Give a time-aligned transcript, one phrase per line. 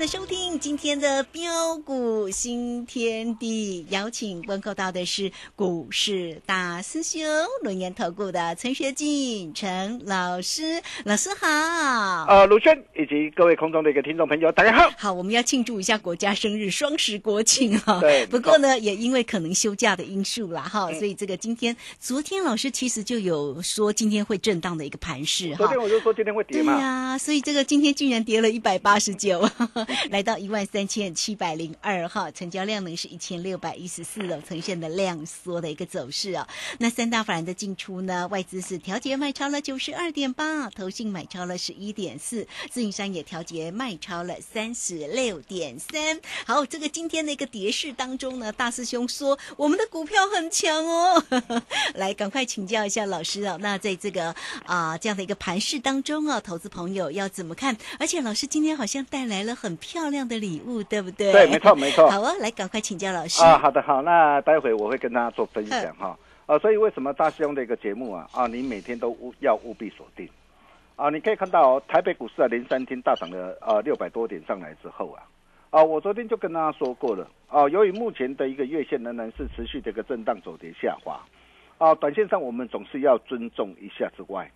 [0.00, 0.49] 的收听。
[0.58, 7.22] 今天的标股新天地，邀请问候到的是股市大师兄
[7.62, 11.46] 轮研投顾的陈学进陈老师，老师好。
[12.28, 14.90] 呃，卢轩以及各位空中的一个听众朋友，大家好。
[14.98, 18.00] 好，我们要庆祝一下国家生日，双十国庆哈。
[18.02, 25.78] 对不过呢，也因为可能休假的因素啦哈，嗯所以这个今天，昨天老师其实就有说今天会震荡的一个盘势哈昨天。
[25.78, 29.48] 我就说今天会跌对嘛，呀、所以这个今天竟然跌了一百八十九，
[30.10, 36.46] 来到一万三千七百零二哈，成交量呢是一千六百一十四，呈现的量缩的一个走势啊。
[36.78, 46.20] 那三大法人的进出呢，外资是调节卖超了九十二点八，投信买超了十一点四，自营商也调节卖超了三十六点三。
[46.44, 51.24] 好，这个今天的一个跌势当中呢，大师兄说我们的股票很强哦，
[51.94, 53.56] 来赶快请教一下老师啊。
[53.60, 54.34] 那在这个
[54.66, 57.76] 啊、这样的一个盘势当中啊，投资朋友要怎么看？
[57.98, 61.32] 而且老师今天好像带来了很漂亮的礼物，对不对？
[61.32, 62.08] 对，没错没错。
[62.08, 63.42] 好啊，来赶快请教老师。
[63.44, 66.16] 啊，好的好，那待会我会跟大家做分享哈。
[66.46, 70.28] 啊，所以为什么大师兄的一个节目啊啊，你每天都务要务必锁定
[70.96, 71.10] 啊？
[71.10, 75.22] 你可以看到、哦、台北股市啊连三天大涨了啊六百多点上来之后啊
[75.70, 81.20] 啊，我昨天就跟大家说过了啊，由于目前的一个月线仍然是持续的一个震荡走跌下滑
[81.78, 84.50] 啊，短线上我们总是要尊重一下之外。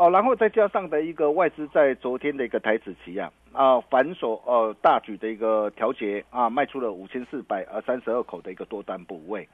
[0.00, 9.46] 哦，然后再加上的一个外资在昨天的一个台子期啊啊反手呃大举的一个调节啊，卖出了五千四百呃三十二口的一个多单部位，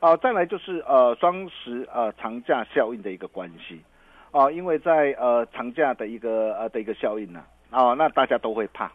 [0.00, 3.80] 啊，再来就是呃双十呃长假效应的一个关系
[4.32, 8.90] 啊，因为在呃长假的一个呃的一个效应呢啊，那大家都会怕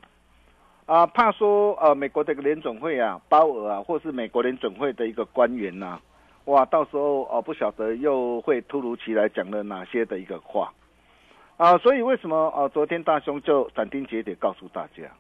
[0.88, 6.02] 啊，怕说呃美国的一个联总会啊鲍尔啊，或是美国联总会的一个官员呐、
[6.44, 10.70] 哇，到时候哦、不晓得又会突如其来讲了哪些的一个话。
[11.58, 15.12] 啊，所以为什么啊昨天大兄就斩钉截铁告诉大家，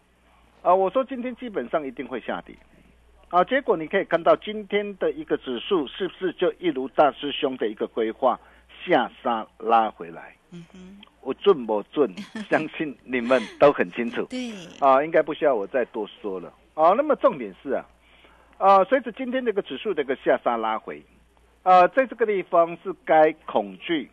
[0.61, 2.55] 啊，我说今天基本上一定会下跌，
[3.29, 8.39] 啊，结果你可以看到今天的一个指数是不是就一如大师兄的一个规划
[8.85, 10.35] 下杀拉回来？
[10.51, 10.79] 嗯哼，
[11.21, 12.09] 我准不准？
[12.49, 16.91] 相信你们都很清楚对，啊，应该不需要我再多说了啊。
[16.91, 17.85] 那么重点是啊，
[18.59, 21.03] 啊，随着今天这个指数的一个下杀拉回，
[21.63, 24.09] 啊，在这个地方是该恐惧、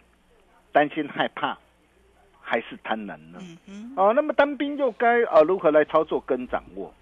[0.72, 1.56] 担心、害怕，
[2.46, 3.38] 还是贪婪呢？
[3.40, 3.56] 嗯
[3.96, 6.92] 哼，啊，那么单兵又该啊如何来操作跟掌握？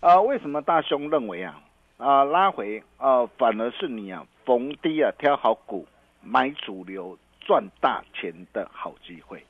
[0.00, 1.60] 啊，为什么大兄认为啊
[1.98, 5.86] 啊拉回啊反而是你啊逢低啊挑好股
[6.22, 9.44] 买主流赚大钱的好机会？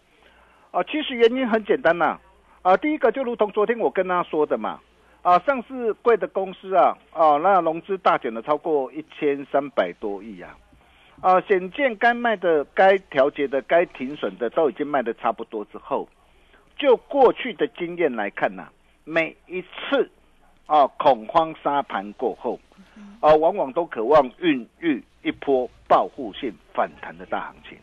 [0.73, 2.19] 啊，其实原因很简单呐、
[2.63, 4.81] 啊，第一个就如同昨天我跟他说的嘛，
[5.23, 10.57] 啊，上市贵的公司啊啊那融资大减了超过一千三百多亿啊。
[11.21, 16.09] 啊，显见该卖的、该调节的、该停损的都已经卖的差不多之后，
[16.79, 18.69] 就过去的经验来看呐、
[19.05, 20.11] 每一次
[20.65, 22.59] 啊恐慌沙盘过后，
[23.21, 27.77] 啊往往都渴望孕育一波报复性反弹的大行情。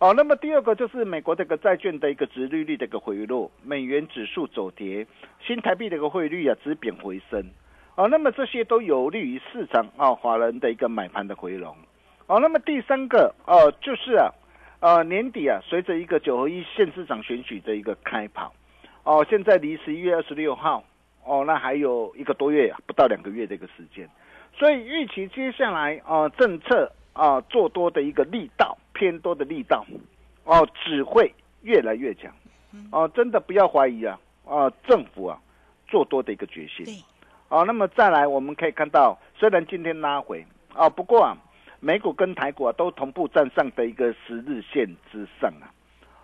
[0.00, 5.06] 哦、那么第二个就是美国这个债券的一个殖利率的一个回落，美元指数走跌，
[5.46, 7.42] 新台币的一个汇率啊止贬回升。
[7.94, 11.76] 哦，那么这些都有利于市场啊华人的一个买盘的回笼。
[12.26, 14.30] 哦，那么第三个呃、就是啊，
[14.80, 18.52] 呃年底啊，随着一个九合一县市长选举的一个开跑，
[19.02, 20.82] 哦，现在离十一月二十六号
[21.24, 24.08] 哦，那还有一个多月啊，不到两个月的一个时间，
[24.54, 29.84] 所以预期接下来啊、政策啊、做多的一个力道偏多的力道
[30.44, 32.32] 哦，只会越来越强。
[32.90, 35.38] 哦，真的不要怀疑啊啊、政府啊
[35.86, 36.84] 做多的一个决心。
[36.84, 36.94] 对，
[37.48, 41.36] 哦，那么再来，我们可以看到，虽然今天拉回啊，不过啊，
[41.84, 45.68] 美股跟台股啊都同步站上的一个十日线之上啊。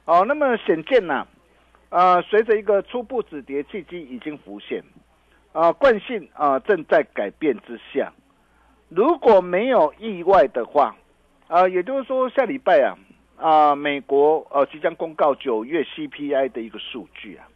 [0.06, 1.26] 哦，那么显见呢、
[1.90, 4.82] 啊，随着一个初步止跌契机已经浮现，
[5.52, 8.10] 啊，惯性啊正在改变之下，
[8.88, 10.96] 如果没有意外的话，
[11.46, 12.96] 啊，也就是说下礼拜啊，
[13.36, 17.46] 啊，美国呃即将公告九月 CPI 的一个数据啊。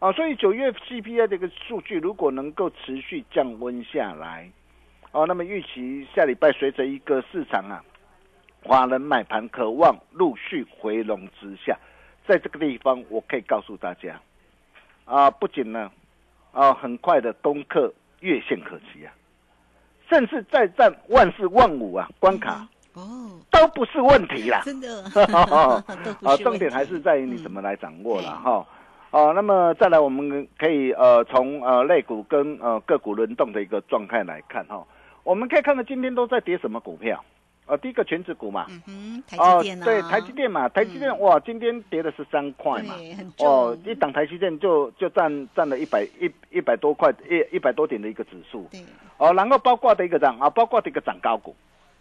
[0.00, 4.48] 啊，所以九月 CPI 这个数据如果能够持续降温下来，
[5.12, 7.82] 哦，那么预期下礼拜随着一个市场啊，
[8.62, 11.76] 华人买盘渴望陆续回笼之下，
[12.26, 14.20] 在这个地方我可以告诉大家，
[15.06, 15.90] 啊，不仅呢，
[16.52, 19.12] 啊，很快的攻克月线可期啊，
[20.10, 24.60] 甚至再战万事万五啊关卡哦，都不是问题啦。
[24.64, 28.66] 真的， 啊都不啊，重点还是在于你怎么来掌握了嗯哈。
[29.10, 34.86] 哦、那么再来，我们可以呃从呃类股跟呃个股轮动的一个状态来看哈。
[35.28, 37.22] 我们可以看到今天都在跌什么股票？
[37.66, 42.94] 呃，第一个全指股嘛，嗯哼，台积电啊，对，台积电嘛，台积电哇，今天跌了十三块嘛，
[43.40, 48.80] 哦，一档台积电就就占占了一百一一百多块一一百多点的一个指数，对，
[49.18, 51.54] 哦，然后包括的一个涨啊，包括的一个涨高股，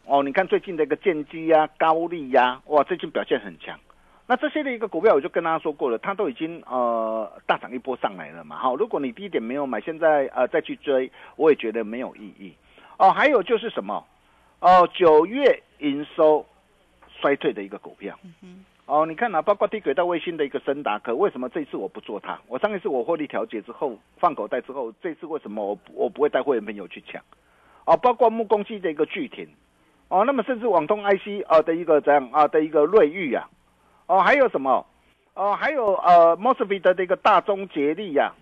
[0.05, 3.77] 哦，你看最近的一个建机呀、高利呀，哇，最近表现很强。
[4.25, 8.55] 那这些的一个股票，我就跟大家说过了，它都已经呃大涨一波上来了嘛。
[8.55, 12.53] 好，如果你低点没有买，现在呃再去追，我也觉得没有意义。
[12.97, 14.03] 哦，还有就是什么？
[14.59, 16.45] 哦，九月营收
[17.21, 18.17] 衰退的一个股票。
[18.85, 22.39] 哦，你看啊，包括低轨道卫星的一个森达可为什么这次我不做它？
[22.47, 27.21] 我上一次我获利调节之后放口袋之后，这次为什么我我不会带会员朋友去抢？
[27.85, 29.47] 哦，包括木工机的一个巨停。
[30.07, 33.49] 哦，那么甚至网通 IC 啊的一个这样啊的一个瑞昱啊。
[34.07, 34.85] 哦，还有什么？
[35.33, 38.33] 哦，还有呃 m o s f e t 的一个大中捷力呀，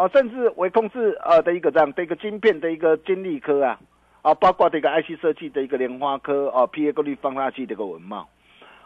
[0.00, 3.78] 啊，甚至微控制呃的一个这样的一个晶片的一个金利科啊，
[4.22, 8.26] 啊，包括这个 IC 设计的一个莲花科啊，PA 过滤放大器的一个文茂，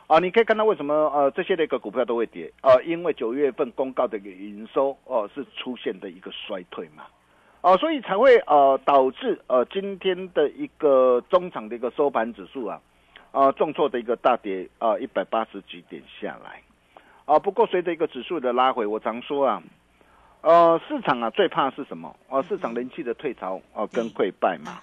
[0.09, 2.83] 啊，你可以看到为什么呃这些的一个股票都会跌啊？
[2.85, 7.05] 因为九月份公告的一个营收哦是出现的一个衰退嘛，
[7.61, 12.81] 啊，所以才会呃导致呃今天的一个中场的一个收盘指数啊。
[13.31, 16.63] 啊，重挫的一个大跌啊，一百八十几点下来，
[17.25, 19.61] 啊，不过随着一个指数的拉回，我常说啊，
[20.45, 22.15] 呃，市场啊最怕是什么？
[22.29, 24.79] 哦，市场人气的退潮哦，跟溃败嘛。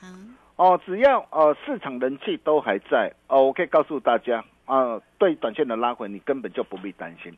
[0.56, 7.32] 哦，只要呃市场人气都还在，哦，我可以告诉大家啊，对短线的拉回你根本就不必担心。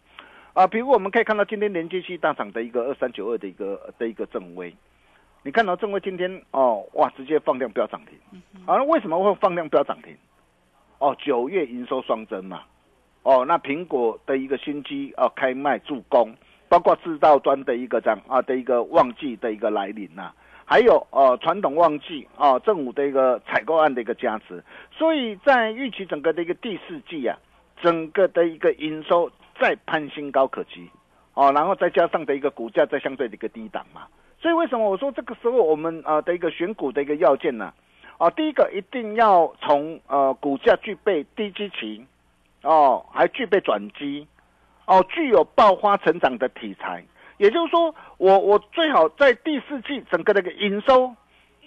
[0.54, 4.74] 啊，比如我们可以看到今天连接器大涨的一个二三九二的一个的一个正威，
[5.44, 8.42] 你看到正威今天哦，哇，直接放量飙涨停。
[8.66, 10.16] 啊，为什么会放量飙涨停？
[11.00, 12.62] 哦，九月营收双增嘛，
[13.24, 16.34] 哦，那苹果的一个新机哦开卖助攻，
[16.74, 20.32] 包括制造端的一个这样啊的一个旺季的一个来临呐，
[20.66, 27.38] 还有呃传统旺季啊正午的一个采购案的一个加持，所以在预期整个的一个第四季啊，
[27.80, 30.90] 整个的一个营收再攀新高可期，
[31.36, 34.08] 哦，然后再加上的一个股价在相对的一个低档嘛，
[34.42, 37.72] 所以为什么我说这个时候我们啊的一个选股的一个要件呢？
[38.18, 42.04] 啊，第一个一定要从呃股价具备低基期，
[42.64, 44.28] 哦，还具备转机，
[44.86, 47.04] 哦，具有爆发成长的题材。
[47.38, 51.14] 也就是说，我我最好在第四季整个那个营收，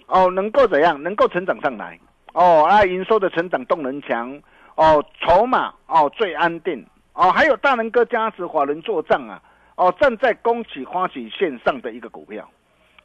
[0.07, 1.01] 哦，能够怎样？
[1.03, 1.99] 能够成长上来，
[2.33, 4.41] 哦，啊，营收的成长动能强，
[4.75, 6.83] 哦，筹码哦最安定，
[7.13, 9.41] 哦，还有大能哥加持华人做账啊，
[9.75, 12.49] 哦，站在恭喜花喜线上的一个股票。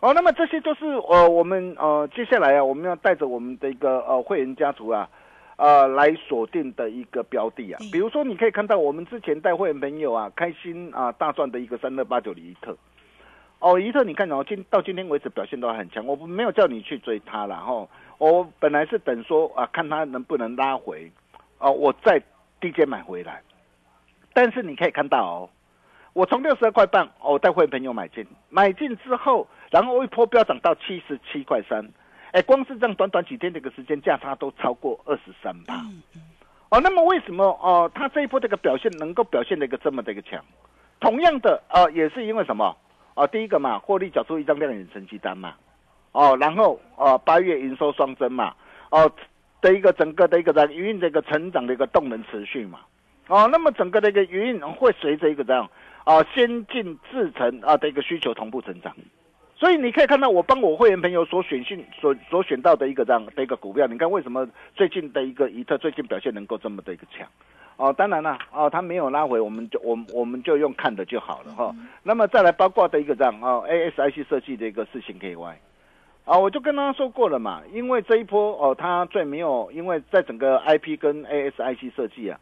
[0.01, 5.09] 哦，那么这些就是呃，我们呃，接下来啊，我们要带着我们的一个呃会员家族啊，
[5.63, 7.79] 呃，来锁定的一个标的啊。
[7.93, 12.77] 比如说，你可以看到我们之前带会员朋友啊，开心啊，大赚的一个三六八九的一特。
[13.61, 16.05] 哦，一特，你看哦，今到今天为止表现都还很强。
[16.05, 17.89] 我没有叫你去追它了哈，
[18.19, 21.09] 我本来是等说啊，看它能不能拉回，
[21.59, 22.21] 哦，我再
[22.61, 23.41] 低阶买回来。
[24.35, 25.49] 但是你可以看到哦。
[26.13, 31.89] 我从六十二块半，我带会朋友买进，买进之后，然后一波飙涨到七十七块三，
[32.33, 35.75] 哎，光是这样短短几天的一个时间，价差都超过二十三吧。
[36.71, 40.43] 哦，那么为什么哦，它这一波这个表现能够表现的一个这么的一个强？
[40.99, 42.75] 同样的，呃，也是因为什么？
[43.15, 45.55] 哦，第一个嘛，获利缴出一张亮眼成绩单嘛。
[46.13, 48.55] 哦，然后哦，八月营收双增嘛。
[48.89, 49.13] 哦，
[49.61, 52.81] 的一个整个的一个在营运的一个成长的一个动能持续嘛。
[53.29, 55.69] 哦，那么整个的一个营运会随着一个这样。
[56.05, 58.93] 啊，先进制程啊的一个需求同步成长，
[59.63, 67.25] 所以你可以看到我帮我会员朋友所选信所所选到的一个这样的一个股票，你看为什么最近的一个怡特最近表现能够这么的一个强？
[67.77, 71.73] 哦，当然了，哦，它没有拉回，我们就我我们就用看的就好了哈。
[72.03, 75.55] 那么再来包括的一个这样啊，ASIC 设计的一个四星 KY，
[76.25, 82.41] 啊，我就跟他说过了嘛，因为这一波哦，它最没有，因为在整个 IP 跟 ASIC 设计啊。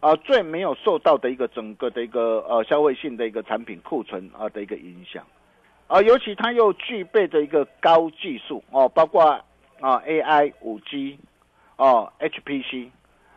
[0.00, 5.24] 啊，最没有受到的一个整个的一个呃消费性的一个产品库存啊的一个影响，
[5.94, 9.22] 啊，尤其它又具备着一个高技术哦，包括
[9.80, 11.16] 啊 AI 五 G
[11.76, 12.90] 哦 HPC，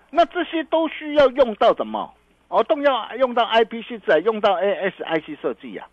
[0.10, 2.12] 那这些都需要用到什么？
[2.48, 5.88] 哦，都要用到 IPC 在用到 ASIC 设计呀，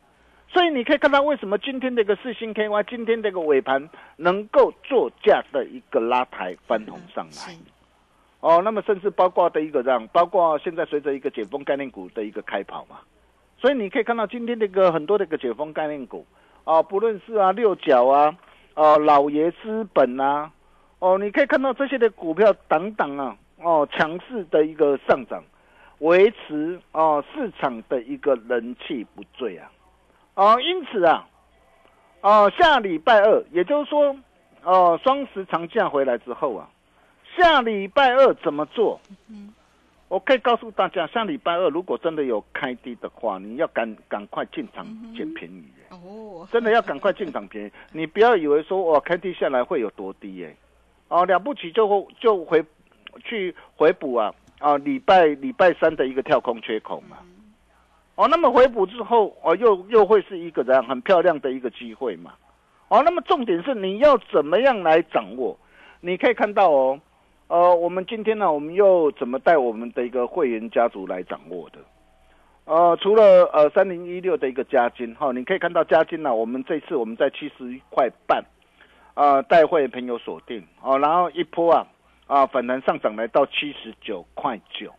[0.49, 7.54] 所以你可以看到为什么今天这个四星 KY 今天这个尾盘能够做价的一个拉抬翻红上来。
[8.40, 13.00] 哦，那么甚至包括的一个这样，包括现在随着一个解封概念股的一个开跑嘛，
[13.59, 16.25] 所以你可以看到今天这个很多的一个解封概念股
[16.64, 18.37] 啊，不论是啊六角啊，
[18.75, 20.50] 哦老爷资本啊，
[20.99, 25.42] 哦你可以看到这些的股票等等啊，哦强势的一个上涨，
[25.99, 29.71] 维持哦市场的一个人气不坠啊，
[30.35, 31.26] 哦因此啊，
[32.23, 34.16] 哦下礼拜二，也就是说
[34.62, 36.68] 哦双十长假回来之后啊。
[37.37, 39.00] 下礼拜二怎么做？
[40.14, 45.64] 我可以告诉大家，像礼拜二如果真的有开低的话，你要赶赶快进场捡便宜。
[45.90, 50.56] 哦，真的要赶快进场便宜，你不要以为说哇开低下来会有多低耶，
[51.09, 52.64] 哦了不起就就回
[53.25, 54.33] 去回补啊。
[54.61, 57.16] 啊礼拜礼拜三的一个跳空缺口嘛，
[58.14, 62.35] 哦那么回补之后哦又又会是一个这样很漂亮的一个机会嘛，
[62.87, 65.59] 哦那么重点是你要怎么样来掌握？
[66.00, 67.00] 你可以看到哦，
[67.48, 71.78] 呃我们今天呢我们又怎么带我们的一个会员家族来掌握的？
[72.66, 78.42] 呃，除了呃三零一六的一个加金哈，你可以看到加金呢，我们这次我们在七十一块半，
[79.12, 81.86] 啊，带会朋友锁定哦，然后一波啊
[82.26, 84.90] 啊反弹上涨来到七十九块九，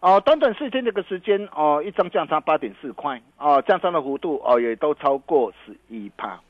[0.00, 6.40] 哦，短短四天这个时间哦，一张降差八点四块哦，降差的幅度哦也都超过十一帕，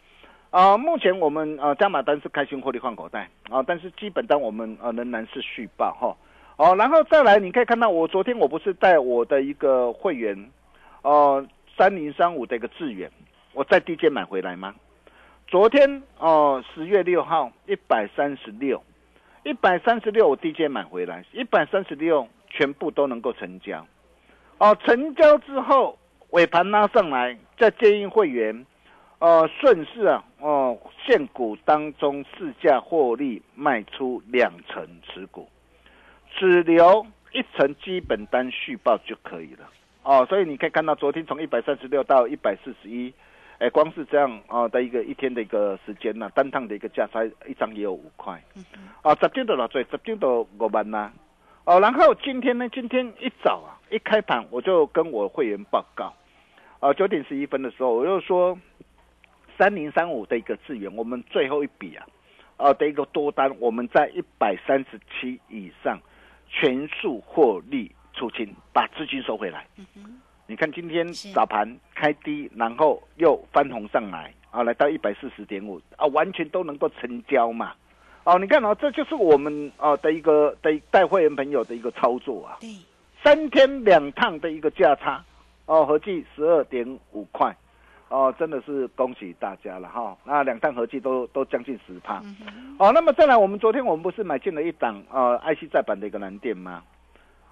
[0.50, 6.16] 啊，目前我们呃加码单是开心获利换口袋啊，但是基本单我们呃仍然是续报哈。
[6.56, 10.50] 哦，然后再来，你可以看到我昨天我不是带我的一个会员，
[11.02, 13.10] 哦，三零三五的一个智远，
[13.54, 14.74] 我在低阶买回来吗？
[15.46, 18.82] 昨天哦，十月六号一百三十六，
[19.44, 23.86] 一百三十六我低阶买回来，一百三十六全部都能够成交。
[24.58, 25.96] 哦，成交之后
[26.30, 28.66] 尾盘拉上来，再建议会员，
[29.20, 35.48] 呃，顺势啊，哦，现股当中市价获利卖出两成持股。
[36.32, 39.68] 只留一成基本单续报就可以了。
[40.02, 43.12] 哦，所以你可以看到昨天从一百三十六到一百四十一，
[43.58, 48.42] 哎，光是这样啊的一个一天的一个时间呢，单趟的一个价差一张也有五块，
[49.02, 51.12] 啊，十点多了，最十点多五万呐，
[51.64, 56.14] 哦，然后今天呢，今天一早啊，一开盘我就跟我会员报告，
[56.78, 58.56] 啊，九点十一分的时候我就说，
[59.60, 62.06] 三零三五的一个资源，我们最后一笔啊，
[62.56, 66.00] 啊的一个多单，我们在一百三十七以上。
[66.52, 69.64] 全数获利出清，把资金收回来。
[70.48, 77.72] 你看今天早盘开低，然后又翻红上来啊，来到一百四十点五啊，完全都能够成交嘛。
[78.24, 82.58] 哦，你看哦，这就是我们哦的一个的带会员朋友的一个操作啊。
[83.22, 85.24] 三天两趟的一个价差
[85.66, 87.56] 哦，合计十二点五块
[88.10, 90.16] 哦，真的是恭喜大家了哈。
[90.24, 92.20] 那两趟合计都都将近十趴。
[92.76, 96.82] 哦，那么再来，我们昨天我们不是买进了一档呃 IC 再版的一个蓝电吗？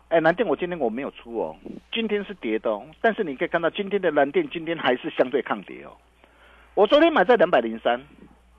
[0.08, 1.56] 哎，蓝电我今天我没有出哦，
[1.92, 2.84] 今天是跌的哦。
[3.00, 5.92] 但是你可以看到今天的蓝电今天还是相对抗跌哦。
[6.74, 8.00] 我昨天买在两百零三，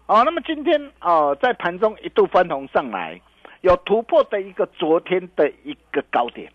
[0.06, 3.20] 哦，那么今天哦在盘中一度翻红上来，
[3.60, 6.50] 有突破的一个昨天的一个高点，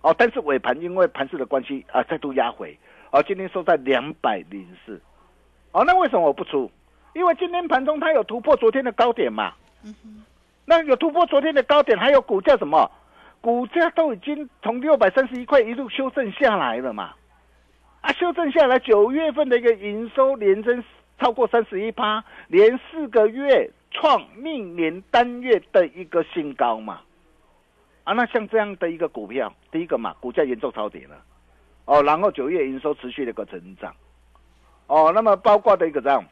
[0.00, 2.76] 哦，但是尾盘因为盘势的关系啊再度压回，
[3.14, 5.00] 哦，今天收在两百零四，
[5.70, 6.68] 哦，那为什么我不出？
[7.14, 9.54] 因为今天盘中它有突破昨天的高点嘛，
[10.64, 12.90] 那有突破昨天的高点，还有股价什么？
[13.40, 17.14] 股价都已经从六百三十一块一路修正下来了嘛，
[18.00, 20.82] 啊，修正下来，九月份的一个营收连增
[21.20, 27.00] 超过三十一趴，连四个月创历年单月的一个新高嘛，
[28.02, 31.16] 啊，那像这样的一个股票，第一个嘛，股价严重超跌了，
[31.84, 33.94] 哦，然后九月营收持续的一个成长，
[34.86, 36.24] 哦，那么包括的一个这样。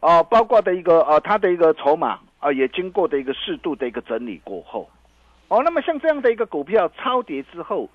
[0.00, 4.88] 哦，包括的一个呃，它的一个筹码啊，也经过的一个适度的一个整理过后，
[5.48, 7.88] 哦，那么像这样的一个股票超跌之后，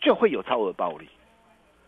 [0.00, 1.08] 就会有超额暴利，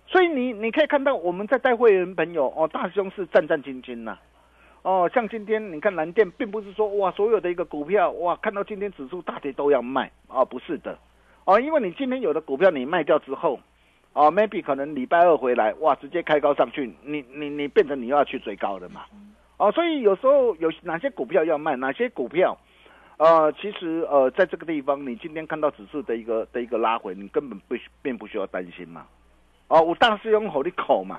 [0.09, 4.19] 所以你你可以看到我们在带会员朋友哦，大兄是战战兢兢呐，
[4.83, 10.11] 哦，像今天你看蓝电，并不是说哇，所有的一个股票哇，看到今天指数大跌都要卖。
[10.27, 10.99] 啊，不是的，
[11.45, 13.61] 哦，因为你今天有的股票你卖掉之后，
[14.13, 19.07] 哦，maybe 可能礼拜二回来哇，直接开高上去，你你你变成你又要去追高的嘛。
[19.57, 22.59] 哦，所以有时候有哪些股票要卖，哪些股票，
[23.17, 29.07] 呃，其实呃，在这个地方，你今天看到指数的一个的一个拉回，你根本不并不需要担心嘛。
[29.69, 31.19] 哦，我大师兄吼你口嘛，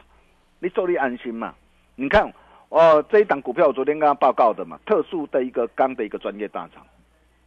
[0.60, 1.56] 你做你安心嘛。
[1.96, 2.32] 你看，
[2.70, 6.86] 哦，这一档股票我昨天跟他报告的嘛，特殊的一个钢的一个专业大厂，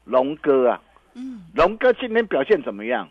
[0.04, 0.82] 龙哥啊，
[1.14, 3.08] 嗯，龙哥今天表现怎么样？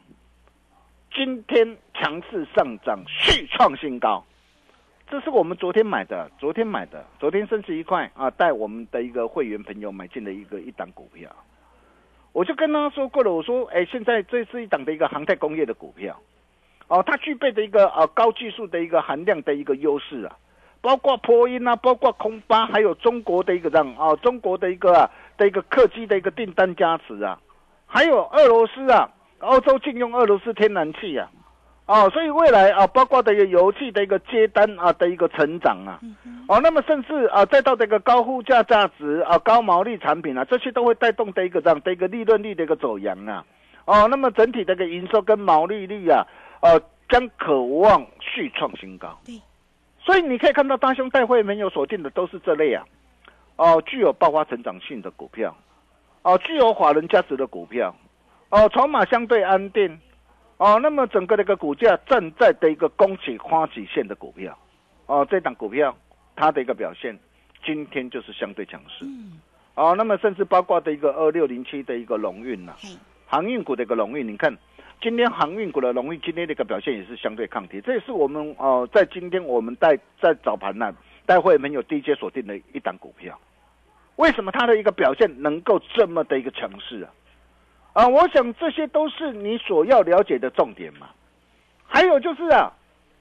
[1.16, 4.22] 今天强势上涨，续创新高。
[5.10, 11.34] 这是我们昨天买的，昨天买的，昨天升值一块啊，带我们的一个会员朋友买进了一个一档股票，
[12.34, 16.20] 我就跟他说过了，我说，哎，现在这是一档的一个航太工业的股票，
[16.90, 20.36] 哦，它具备的一个呃高技术的一个含量的一个优势啊，
[20.82, 27.40] 包括波音啊，包括空巴，还有中国的一个这样啊，中国的一个的一个客机的一个订单加持啊，
[27.86, 29.10] 还有俄罗斯啊，
[29.46, 31.30] 欧洲禁用俄罗斯天然气啊。
[31.88, 36.00] 哦，所以未来啊，包括的一个油气的一个接单啊的一个成长啊，
[36.48, 43.46] 哦，那么甚至啊，再到这个高附加价值啊、高毛利产品啊，这些都会带动的一个这样的一个利润率的一个走扬啊，
[43.86, 46.26] 哦，那么整体的一个营收跟毛利率啊，
[46.62, 49.16] 呃，将渴望续创新高。
[49.24, 49.40] 对，
[50.00, 52.84] 所以你可以看到大兄带会没有锁定的都是这类啊，
[53.58, 55.56] 哦，具有爆发成长性的股票，
[56.24, 57.96] 哦，具有法人价值的股票，
[58.50, 60.00] 哦，筹码相对安定。
[60.58, 64.58] 哦，那么整个的一个股价正在的一个供给花旗线的股票，
[65.06, 65.94] 哦，这档股票
[66.34, 67.14] 它的一个表现，
[67.66, 69.04] 今天就是相对强势。
[69.04, 69.34] 嗯，
[69.74, 72.88] 哦，那么甚至包括的一个二六零七的一个龙运呐，嘿，
[73.26, 74.58] 航运股的一个龙运，你看
[75.02, 83.38] 今天航运股的龙运今天的一个表现也是相对抗跌，这也是我们哦在今天我们在在早盘呢，待会没有低阶锁定的一档股票，
[84.16, 87.12] 为什么它的一个表现能够这么的一个强势啊？
[87.96, 91.08] 啊，我想这些都是你所要了解的重点嘛。
[91.88, 92.70] 还有就是啊，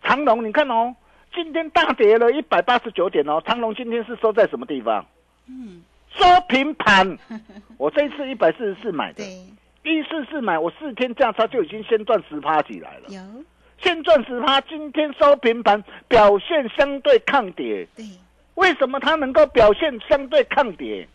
[0.03, 0.93] 长隆，你看哦，
[1.33, 5.07] 今天大跌了一百八十九点哦，长隆今天是收在什么地方？
[5.47, 7.17] 嗯，收平盘。
[7.79, 13.21] 我这一次一百四十四买的，对，一四四买，我四天价差就已经先赚十趴起来了，有，
[13.81, 17.87] 先赚十趴，今天收平盘，表现相对抗跌。
[17.95, 18.05] 对，
[18.57, 21.07] 为什么它能够表现相对抗跌？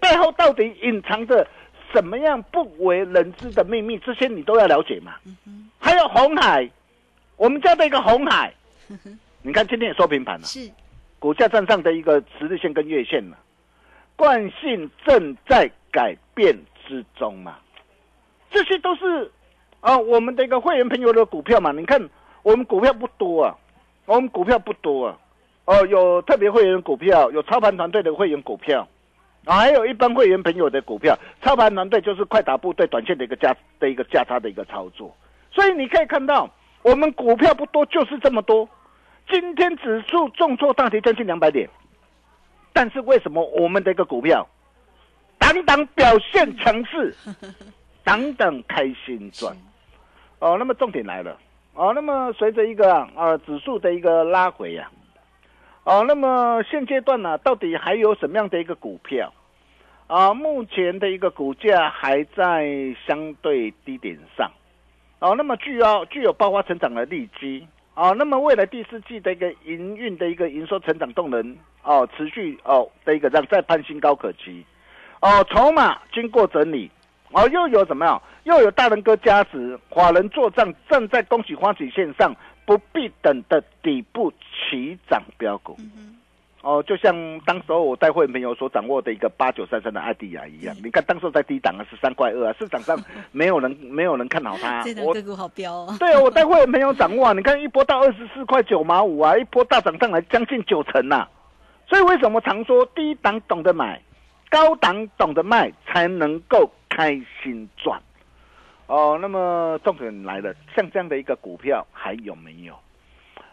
[0.00, 1.46] 背后到底隐藏着
[1.92, 3.98] 什么样不为人知的秘密？
[3.98, 5.14] 这些你都要了解嘛。
[5.46, 6.68] 嗯，还有红海，
[7.36, 8.52] 我们家的一个红海，
[9.42, 10.70] 你看今天也收平盘了，是，
[11.18, 13.38] 股价站上的一个十日线跟月线了，
[14.16, 17.56] 惯性正在改变之中嘛。
[18.50, 19.30] 这些都是
[19.80, 21.72] 啊，我们的一个会员朋友的股票嘛。
[21.72, 22.08] 你看
[22.42, 23.56] 我们股票不多啊，
[24.06, 25.18] 我们股票不多啊。
[25.66, 28.88] 哦，有特别会员股票，有操盘团队的会员股票，
[29.48, 31.18] 啊，还有一般会员朋友的股票。
[31.40, 35.16] 操盘团队就是快打部队短线的一个价的一个价差的一个操作。
[35.50, 36.50] 所以你可以看到，
[36.82, 38.68] 我们股票不多，就是这么多。
[39.30, 41.66] 今天指数重挫大跌将近两百点，
[42.74, 44.46] 但是为什么我们的一个股票，
[45.38, 47.14] 档档表现强势，
[48.04, 49.56] 档档开心赚？
[50.40, 51.38] 哦，那么重点来了，
[51.72, 54.90] 哦，那么随着一个啊、呃指数的一个拉回呀、
[55.84, 59.32] 哦，那么现阶段呢、到底还有什么样的一个股票？
[60.08, 62.66] 啊，目前的一个股价还在
[63.06, 64.50] 相对低点上，
[65.20, 74.64] 哦，那么具有具有爆发成长的利基，哦，那么未来第四季的一个营运的一个营收成长动能，哦，持续哦的一个让再攀新高可期，
[75.20, 76.90] 哦，筹码经过整理，
[77.32, 78.22] 哦，又有怎么样？
[78.44, 84.32] 又有大人哥加持，法人做账站在恭喜欢喜线上，不必等的底部
[84.70, 85.76] 起涨标股。
[85.78, 86.17] 嗯哼，
[86.60, 87.14] 哦，就像
[87.46, 92.98] 当时候我带会朋友所掌握的一个八九三三的艾迪亚一样，你看当时候在低档啊，十三块二啊，市场上
[93.30, 101.28] 没有人没有人看好它 这，个股好标哦， 对啊，我带会朋友掌握啊，你看一波到二十四块九毛五啊，一波大涨上来将近九成呐、
[101.86, 104.02] 所以为什么常说低档懂得买，
[104.50, 108.00] 高档懂得卖，才能够开心赚？
[108.88, 112.74] 哦，那么重点来了，像这样的一个股票还有没有？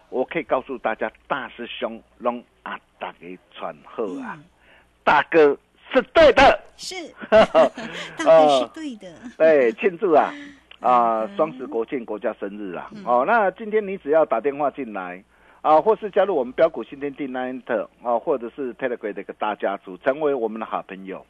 [0.09, 4.43] 我可以告诉大家，大师兄拢啊，大给传后啊，嗯，
[5.03, 5.57] 大哥
[5.91, 6.59] 是对的。
[6.77, 6.95] 是，
[7.29, 7.45] 大
[8.23, 10.33] 哥是对的，对，庆祝啊。
[10.81, 12.91] 啊，双十国庆国家生日啊！
[13.05, 15.23] 哦，那今天你只要打电话进来
[15.61, 17.63] 啊，或是加入我们标股新天地 Nine
[18.03, 21.25] 啊，或者是 Telegram 的一个大家族，成为我们的好朋友。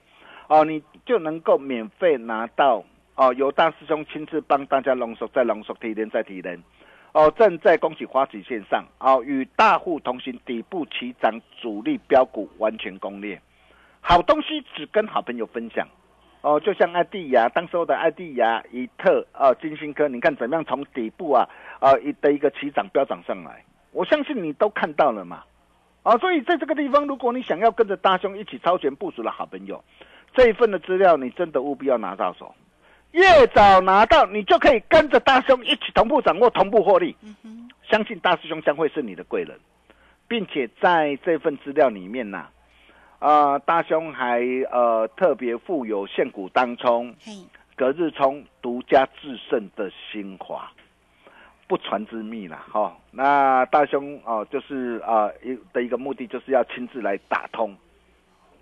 [0.48, 2.84] 哦，你就能够免费拿到
[3.16, 6.62] 哦，由大师兄亲自帮大家浓缩再浓缩，提炼再提炼。
[7.16, 13.42] 哦，正在恭喜花旗线上哦，与大户同行，底部起涨，主力标股完全攻略，
[14.02, 15.88] 好东西只跟好朋友分享。
[16.42, 21.48] 哦，就像艾迪亚，当时候的艾迪亚、以特、呃金星科，你看怎么样从底部啊，
[21.80, 25.42] 呃一的一个起涨飙涨上来，我相信你都看到了嘛。
[26.04, 29.82] 啊，所以在这个地方，如果你想要跟着大兄一起超前部署的好朋友，
[30.34, 32.54] 这一份的资料你真的务必要拿到手，
[33.16, 37.16] 越早拿到，你就可以跟着大兄一起同步掌握、同步获利。
[37.24, 39.58] 嗯，相信大师兄将会是你的贵人，
[40.28, 42.46] 并且在这份资料里面呢、
[43.20, 47.16] 啊，大兄还呃特别附有现股当冲、
[47.78, 50.70] 隔日冲独家制胜的精华，
[51.68, 57.74] 不传之秘啦，哈、那大兄哦、就是啊一、的一个目的就是要亲自来打通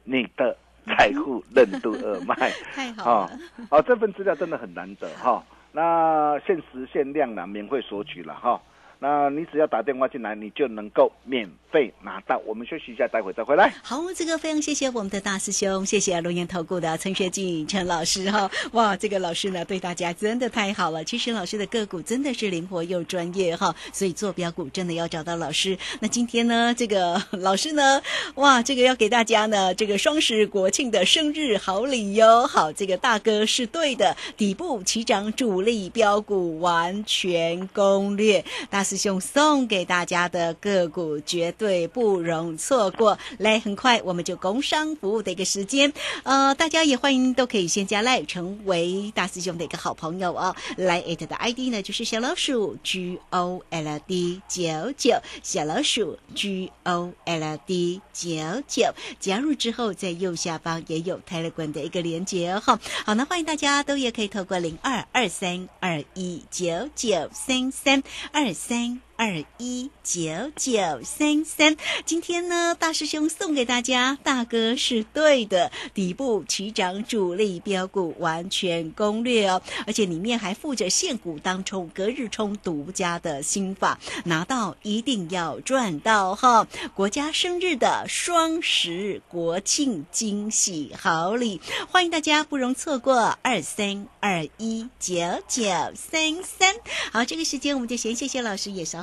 [0.04, 0.56] 你的
[0.98, 2.52] 财富任督二脉。
[2.76, 3.32] 太好了，
[3.70, 8.62] 哦，这份资料真的很难得哈、那限时限量啦，免费索取了哈、
[9.04, 12.42] 那你只要打电话进来，你就能够免费拿到。
[12.46, 13.70] 我们休息一下，待会再回来。
[13.84, 18.50] 好，这个非常谢谢我们的大师兄，谢谢龙岩投顾的陈学进陈老师哈。
[18.72, 21.04] 哇，这个老师呢对大家真的太好了。
[21.04, 25.78] 其实老师的个股真的是灵活又专业哈，所以做标股真的要找到老师。
[26.00, 28.02] 那今天呢，这个老师呢，
[28.36, 32.48] 哇，这个要给大家呢这个双十国庆的生日好礼哟。
[32.48, 38.82] 好，这个大哥是对的，底部起涨主力标股完全攻略大。
[38.82, 43.18] 师师兄送给大家的个股绝对不容错过。
[43.40, 50.56] 来，很快我们就工商服务的一个时间，呃，大家也欢迎都可以先加来成为大师兄的一个好朋友哦。
[50.78, 62.80] 来，it 的 ID 呢就是小老鼠 G O L D 九九，小老鼠 G O L D 九九，加入之后在右下方也有 Telegram 的一个连接哈。
[63.04, 68.83] 好，那欢迎大家都也可以透过零二二三二一九九三三二三。
[68.84, 86.68] saying, 二一九九三三，今天呢，大师兄送给大家，大哥是对的，底部起涨主力标股完全攻略哦，而且里面还附着现股当冲、隔日冲独家的心法，拿到一定要赚到哈！
[86.96, 95.16] 国家生日的双十国庆惊喜好礼，欢迎大家不容错过，二三二一九
[95.48, 95.64] 九
[95.96, 96.76] 三三。
[97.12, 99.03] 好，这个时间我们就先谢谢老师，也稍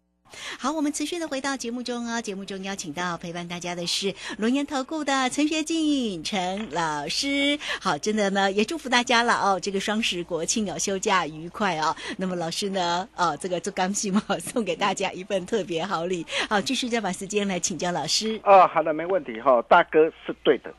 [0.61, 2.21] 好，我们持续的回到节目中哦。
[2.21, 7.57] 节目中邀请到陪伴大家的是龙岩投顾的陈学进陈老师。
[7.81, 9.59] 好，真的呢，也祝福大家了哦。
[9.59, 11.95] 这个双十国庆哦，休假愉快哦。
[12.15, 16.23] 那么老师呢，哦，这个做刚性嘛，送给大家一份特别好礼。
[16.47, 18.39] 好，继续再把时间来请教老师。
[18.43, 19.59] 哦，好的，没问题哈。
[19.63, 20.71] 大哥是对的，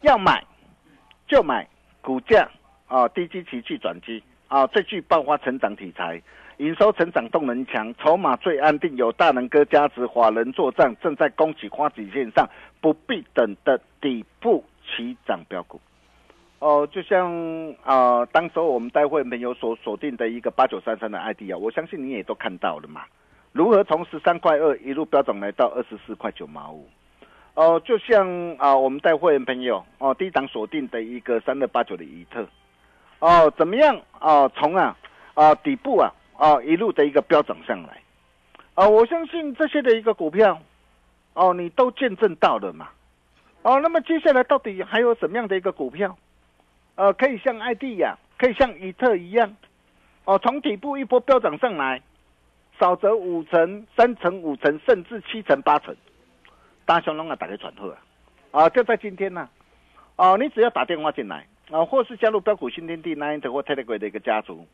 [0.00, 0.44] 要买
[1.28, 1.64] 就买
[2.02, 2.50] 股价
[2.88, 6.20] 啊，低基期去转机啊，最具爆发成长题材。
[6.60, 12.46] 营收成长动能强，筹码最安定，有大能哥加持，华人作战，正在攻起花旗线上
[12.82, 15.80] 不必等的底部起涨标股。
[16.58, 23.04] 哦，就像啊，当时候我们待会没有所锁定的一个八九三三的 ID 啊，我相信你也都看到了嘛。
[23.52, 26.86] 如何从十三块二一路飙涨来到二十四块九毛五？
[27.54, 32.46] 哦，就像啊，我们带会员朋友哦，低档锁定的一个三二八九的一特，
[33.20, 34.46] 哦，怎么样啊？
[34.50, 34.94] 从啊
[35.32, 36.12] 啊底部啊。
[36.40, 38.00] 啊，一路的一个飙涨上来，
[38.72, 40.58] 啊，我相信这些的一个股票，
[41.34, 42.88] 哦，你都见证到了嘛，
[43.60, 46.16] 哦，那么接下来到底还有什么样的一个股票，
[46.94, 49.54] 呃，可以像艾迪亚，可以像伊特一样，
[50.24, 52.00] 哦，从底部一波飙涨上来，
[52.78, 55.94] 少则五成、三成、五成，甚至七成、八成，
[56.86, 57.98] 大熊龙啊，打开传呼啊，
[58.52, 59.46] 啊，就在今天呢，
[60.16, 64.66] 哦，你只要打电话进来，啊，或是加入标股新天地 Nine 或 t e l e g r 的一个家族。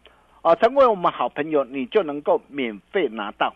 [0.47, 3.53] 啊，成为我们好朋友，你就能够免费拿到，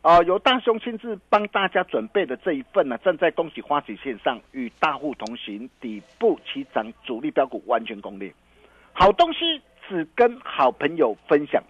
[0.00, 8.32] 啊，由大兄亲自帮大家准备的这一份呢，正在恭喜花旗线上与大户同行，底部起涨主力标股完全攻略，
[8.92, 11.60] 好东西只跟好朋友分享，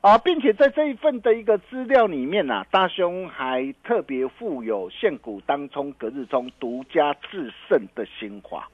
[0.00, 8.68] 啊，并且在这一份的一个资料里面呢，大兄还特别附有现股当冲、隔日冲独家制胜的心法，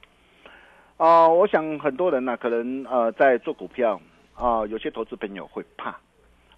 [0.97, 4.01] 啊，我想很多人呢，可能呃在做股票。
[4.35, 5.97] 啊，有些投资朋友会怕，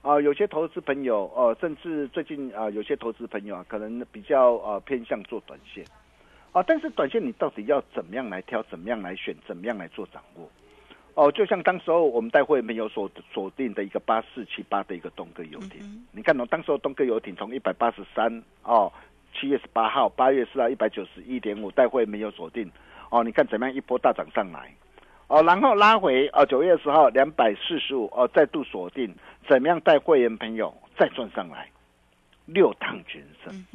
[0.01, 5.85] 啊，有些投资朋友，呃，甚至最近啊，有些投资朋友啊，可能比较呃偏向做短线，
[6.51, 10.49] 啊，但是短线你到底要怎么样来挑，怎么样来选，怎么样来做掌握？
[11.13, 18.91] 哦，就像当时候我们待会没有锁锁定的一个八四七八的一个东哥游艇，你看哦，当时候东哥游艇从一百八十三哦
[19.33, 22.71] 七月十八号、八月四号一百九十一点五，带会没有锁定。
[23.11, 23.23] 哦。
[23.23, 24.73] 你看怎么样一波大涨上来
[25.27, 29.13] 哦，然后拉回哦，九月十号两百四十五哦，再度锁定，
[29.47, 31.69] 怎么样带会员朋友再赚上来？
[32.45, 33.65] 六趟全胜，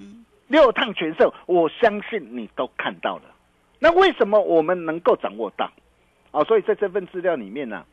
[0.48, 3.24] 六趟全胜，我相信你都看到了。
[3.78, 5.70] 那为什么我们能够掌握到？
[6.30, 7.84] 啊，所以在这份资料里面呢，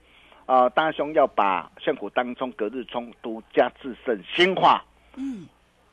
[0.46, 4.82] 啊，大兄要把现股当中隔日冲独家制胜新化，
[5.18, 5.46] 嗯，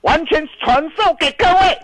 [0.07, 1.79] 完全传授给各位。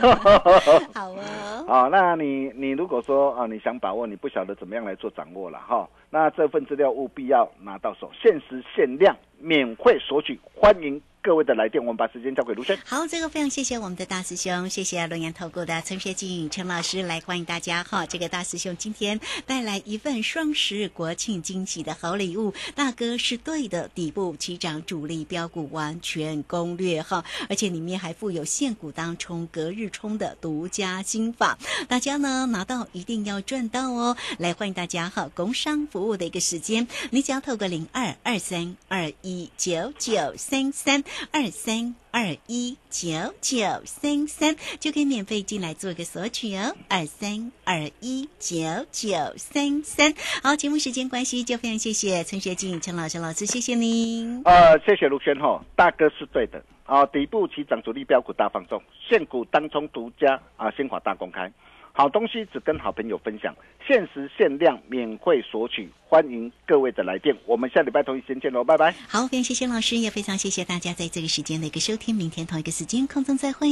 [0.94, 1.64] 好哦。
[1.66, 11.02] 啊，那你你如果说啊，你想把握，你不晓得怎么样来做掌握了哈，那这份资料务必要拿到手，限时限量，免费索取，欢迎。
[11.20, 12.78] 各位的来电，我们把时间交给卢生。
[12.84, 18.06] 好，这个非常谢谢我们的大师兄，谢谢龙岩投顾的陈学静陈老师来欢迎大家哈。
[18.06, 34.16] 这个大师兄今天带来一份双十国庆惊喜的好礼物，大哥是对的，底部起涨主力标股完全攻略哈，而且里面还附有现股当冲、隔日冲的独家心法，大家呢拿到一定要赚到哦。
[34.38, 41.04] 来欢迎大家哈，工商服务的一个时间，你只要透过零二二三二一九九三三。
[41.32, 43.08] 二三二一九
[43.40, 48.56] 九三三就可以免费进来做一个索取哦，二三二一九
[48.90, 50.14] 九三三。
[50.42, 54.42] 好，节目时间关系，就非常谢谢陈学静陈老师老师，谢谢您。
[54.44, 61.52] 呃，谢谢卢轩哈，大哥是对的啊，底部起涨主力标股大放送，现股当冲独家啊，新华大公开。
[61.98, 63.52] 好东西只跟好朋友分享，
[63.84, 67.36] 限时限量，免费索取，欢迎各位的来电。
[67.44, 68.94] 我们下礼拜同一时间见喽，拜拜。
[69.08, 72.14] 好，非常谢谢老师，也非常谢谢大家在这个时间的一个收听。
[72.14, 73.66] 明天同一个时间空中再会。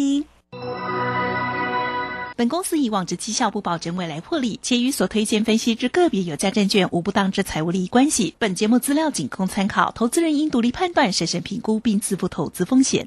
[2.37, 8.35] 本公司以往之绩效不保证未来获利，且与所推荐分析之个别有价证券无不当之财务利益关系。
[8.41, 13.07] 本节目资料仅供参考，投资人应独立判断、审慎评估并自负投资风险。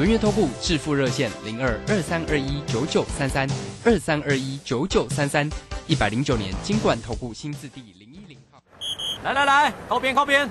[0.00, 3.46] 轮月投顾致富热线零二二三二一九九三三
[3.84, 5.46] 二三二一九九三三
[5.86, 8.62] 一百零九年金管投顾新字第零一零号。
[9.22, 10.48] 来来来，靠边靠边。